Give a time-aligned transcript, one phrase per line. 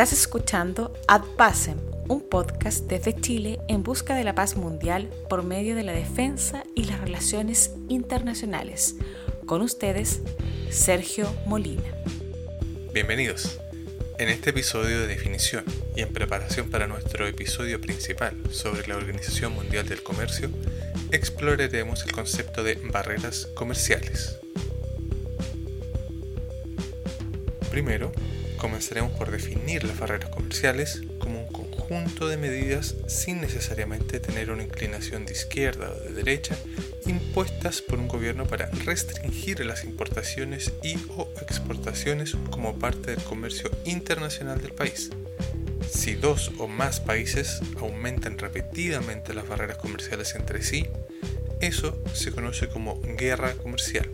[0.00, 1.76] Estás escuchando Ad Pacem,
[2.08, 6.64] un podcast desde Chile en busca de la paz mundial por medio de la defensa
[6.74, 8.96] y las relaciones internacionales.
[9.44, 10.22] Con ustedes,
[10.70, 11.82] Sergio Molina.
[12.94, 13.60] Bienvenidos.
[14.18, 19.52] En este episodio de definición y en preparación para nuestro episodio principal sobre la Organización
[19.52, 20.48] Mundial del Comercio,
[21.12, 24.38] exploraremos el concepto de barreras comerciales.
[27.70, 28.12] Primero,
[28.60, 34.62] comenzaremos por definir las barreras comerciales como un conjunto de medidas sin necesariamente tener una
[34.62, 36.54] inclinación de izquierda o de derecha
[37.06, 43.70] impuestas por un gobierno para restringir las importaciones y o exportaciones como parte del comercio
[43.84, 45.10] internacional del país.
[45.90, 50.86] Si dos o más países aumentan repetidamente las barreras comerciales entre sí,
[51.60, 54.08] eso se conoce como guerra comercial.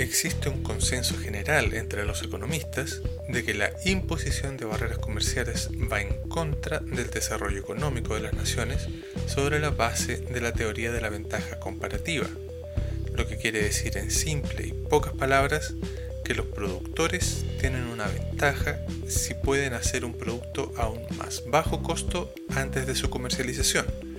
[0.00, 6.00] Existe un consenso general entre los economistas de que la imposición de barreras comerciales va
[6.00, 8.88] en contra del desarrollo económico de las naciones
[9.26, 12.26] sobre la base de la teoría de la ventaja comparativa,
[13.12, 15.74] lo que quiere decir en simple y pocas palabras
[16.24, 21.82] que los productores tienen una ventaja si pueden hacer un producto a un más bajo
[21.82, 24.09] costo antes de su comercialización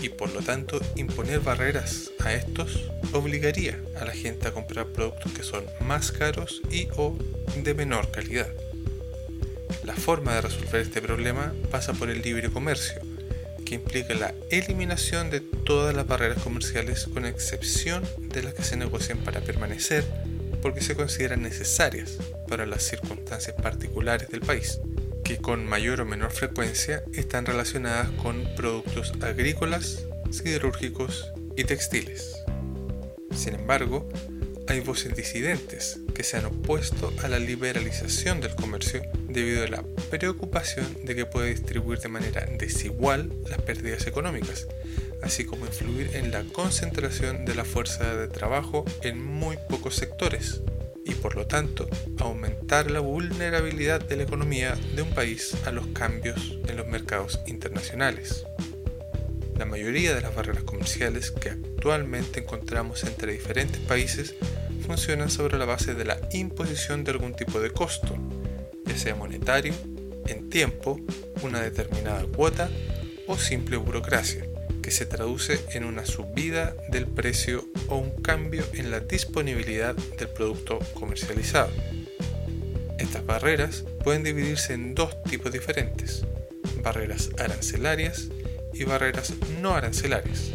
[0.00, 5.32] y por lo tanto imponer barreras a estos obligaría a la gente a comprar productos
[5.32, 7.16] que son más caros y o
[7.56, 8.48] de menor calidad.
[9.84, 13.00] La forma de resolver este problema pasa por el libre comercio,
[13.64, 18.76] que implica la eliminación de todas las barreras comerciales con excepción de las que se
[18.76, 20.04] negocian para permanecer
[20.62, 24.80] porque se consideran necesarias para las circunstancias particulares del país
[25.26, 32.36] que con mayor o menor frecuencia están relacionadas con productos agrícolas, siderúrgicos y textiles.
[33.34, 34.08] Sin embargo,
[34.68, 39.82] hay voces disidentes que se han opuesto a la liberalización del comercio debido a la
[40.10, 44.68] preocupación de que puede distribuir de manera desigual las pérdidas económicas,
[45.22, 50.62] así como influir en la concentración de la fuerza de trabajo en muy pocos sectores,
[51.06, 55.86] y por lo tanto aumentar la vulnerabilidad de la economía de un país a los
[55.88, 58.44] cambios en los mercados internacionales.
[59.56, 64.34] La mayoría de las barreras comerciales que actualmente encontramos entre diferentes países
[64.86, 68.18] funcionan sobre la base de la imposición de algún tipo de costo,
[68.84, 69.72] ya sea monetario,
[70.26, 71.00] en tiempo,
[71.42, 72.68] una determinada cuota
[73.26, 74.45] o simple burocracia
[74.86, 80.28] que se traduce en una subida del precio o un cambio en la disponibilidad del
[80.28, 81.72] producto comercializado.
[82.96, 86.22] Estas barreras pueden dividirse en dos tipos diferentes,
[86.84, 88.28] barreras arancelarias
[88.74, 90.52] y barreras no arancelarias.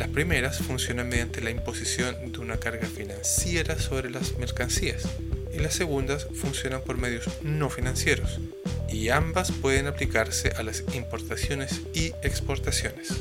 [0.00, 5.04] Las primeras funcionan mediante la imposición de una carga financiera sobre las mercancías
[5.52, 8.40] y las segundas funcionan por medios no financieros
[8.88, 13.12] y ambas pueden aplicarse a las importaciones y exportaciones.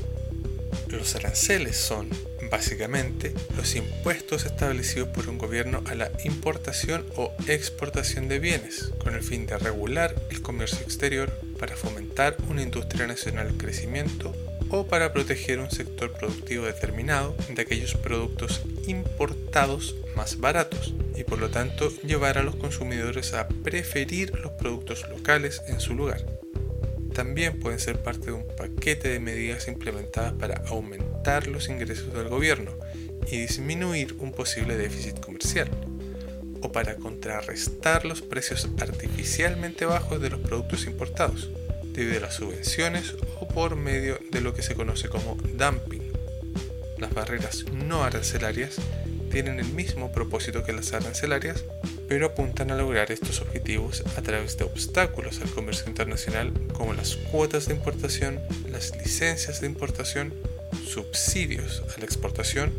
[0.94, 2.08] Los aranceles son,
[2.52, 9.16] básicamente, los impuestos establecidos por un gobierno a la importación o exportación de bienes, con
[9.16, 14.36] el fin de regular el comercio exterior para fomentar una industria nacional en crecimiento
[14.70, 21.40] o para proteger un sector productivo determinado de aquellos productos importados más baratos y por
[21.40, 26.24] lo tanto llevar a los consumidores a preferir los productos locales en su lugar
[27.14, 32.28] también pueden ser parte de un paquete de medidas implementadas para aumentar los ingresos del
[32.28, 32.72] gobierno
[33.32, 35.70] y disminuir un posible déficit comercial,
[36.62, 41.50] o para contrarrestar los precios artificialmente bajos de los productos importados,
[41.94, 46.12] debido a las subvenciones o por medio de lo que se conoce como dumping.
[46.98, 48.78] Las barreras no arancelarias
[49.32, 51.66] tienen el mismo propósito que las arancelarias,
[52.14, 57.16] pero apuntan a lograr estos objetivos a través de obstáculos al comercio internacional como las
[57.16, 60.32] cuotas de importación, las licencias de importación,
[60.86, 62.72] subsidios a la exportación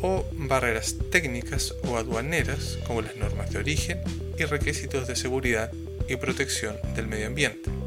[0.00, 4.00] o barreras técnicas o aduaneras como las normas de origen
[4.38, 5.70] y requisitos de seguridad
[6.08, 7.79] y protección del medio ambiente.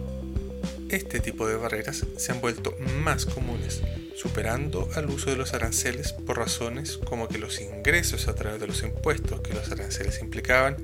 [0.94, 3.82] Este tipo de barreras se han vuelto más comunes
[4.16, 8.68] superando al uso de los aranceles por razones como que los ingresos a través de
[8.68, 10.78] los impuestos que los aranceles implicaban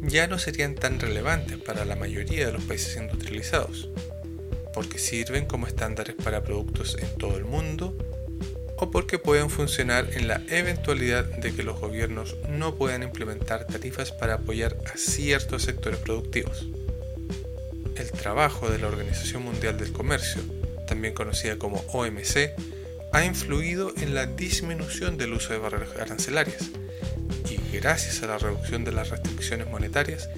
[0.00, 3.90] ya no serían tan relevantes para la mayoría de los países industrializados,
[4.74, 7.96] porque sirven como estándares para productos en todo el mundo
[8.76, 14.10] o porque pueden funcionar en la eventualidad de que los gobiernos no puedan implementar tarifas
[14.10, 16.66] para apoyar a ciertos sectores productivos.
[17.96, 20.42] El trabajo de la Organización Mundial del Comercio,
[20.86, 22.52] también conocida como OMC,
[23.12, 26.70] ha influido en la disminución del uso de barreras arancelarias
[27.48, 30.28] y gracias a la reducción de las restricciones monetarias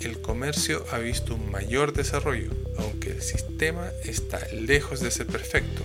[0.00, 5.82] el comercio ha visto un mayor desarrollo, aunque el sistema está lejos de ser perfecto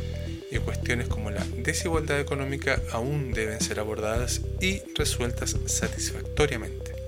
[0.52, 6.99] y cuestiones como la desigualdad económica aún deben ser abordadas y resueltas satisfactoriamente.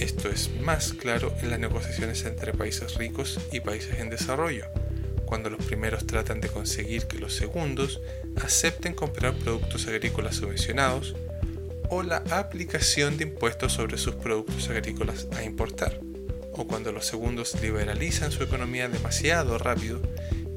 [0.00, 4.64] Esto es más claro en las negociaciones entre países ricos y países en desarrollo,
[5.26, 8.00] cuando los primeros tratan de conseguir que los segundos
[8.42, 11.14] acepten comprar productos agrícolas subvencionados
[11.90, 16.00] o la aplicación de impuestos sobre sus productos agrícolas a importar,
[16.54, 20.00] o cuando los segundos liberalizan su economía demasiado rápido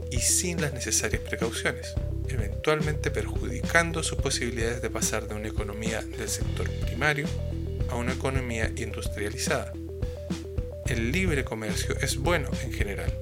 [0.09, 1.95] y sin las necesarias precauciones,
[2.29, 7.27] eventualmente perjudicando sus posibilidades de pasar de una economía del sector primario
[7.93, 9.71] a una economía industrializada.
[10.87, 13.13] El libre comercio es bueno en general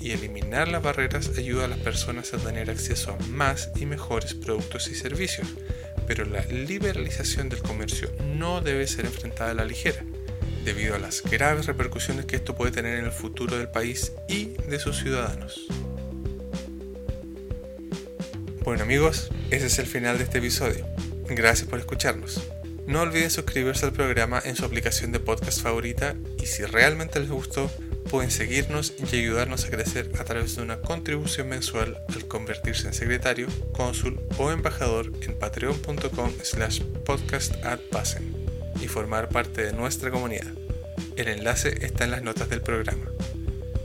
[0.00, 4.32] y eliminar las barreras ayuda a las personas a tener acceso a más y mejores
[4.32, 5.46] productos y servicios,
[6.06, 10.02] pero la liberalización del comercio no debe ser enfrentada a la ligera,
[10.64, 14.54] debido a las graves repercusiones que esto puede tener en el futuro del país y
[14.66, 15.66] de sus ciudadanos.
[18.64, 20.86] Bueno amigos, ese es el final de este episodio.
[21.28, 22.40] Gracias por escucharnos.
[22.86, 27.28] No olviden suscribirse al programa en su aplicación de podcast favorita y si realmente les
[27.28, 27.68] gustó,
[28.10, 32.94] pueden seguirnos y ayudarnos a crecer a través de una contribución mensual al convertirse en
[32.94, 38.34] secretario, cónsul o embajador en patreon.com slash podcastadpassen
[38.80, 40.52] y formar parte de nuestra comunidad.
[41.16, 43.10] El enlace está en las notas del programa.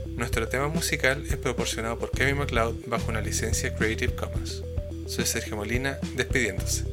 [0.06, 4.62] Nuestro tema musical es proporcionado por Kevin MacLeod bajo una licencia Creative Commons.
[5.06, 6.84] Soy Sergio Molina, despidiéndose.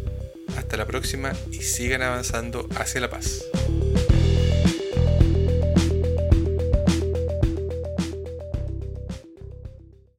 [0.58, 3.44] Hasta la próxima y sigan avanzando hacia la paz.